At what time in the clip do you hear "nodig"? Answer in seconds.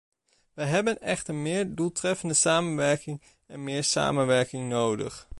4.69-5.27